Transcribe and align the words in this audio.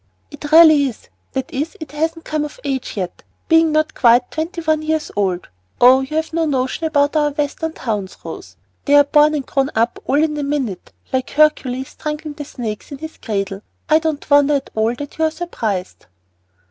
"It 0.31 0.51
really 0.51 0.85
is. 0.85 1.09
That 1.33 1.53
is, 1.53 1.77
it 1.79 1.91
hasn't 1.91 2.25
come 2.25 2.43
of 2.43 2.59
age 2.63 2.97
yet, 2.97 3.21
being 3.47 3.71
not 3.71 3.93
quite 3.93 4.31
twenty 4.31 4.59
one 4.59 4.81
years 4.81 5.11
old. 5.15 5.47
Oh, 5.79 5.99
you've 6.01 6.33
no 6.33 6.47
notion 6.47 6.87
about 6.87 7.15
our 7.15 7.29
Western 7.29 7.73
towns, 7.73 8.17
Rose. 8.23 8.55
They're 8.85 9.03
born 9.03 9.35
and 9.35 9.45
grown 9.45 9.69
up 9.75 9.99
all 10.07 10.23
in 10.23 10.35
a 10.39 10.43
minute, 10.43 10.91
like 11.13 11.29
Hercules 11.29 11.89
strangling 11.89 12.33
the 12.33 12.45
snakes 12.45 12.91
in 12.91 12.97
his 12.97 13.17
cradle. 13.17 13.61
I 13.91 13.99
don't 13.99 14.23
at 14.25 14.25
all 14.31 14.37
wonder 14.83 14.95
that 15.05 15.19
you 15.19 15.25
are 15.25 15.29
surprised." 15.29 16.07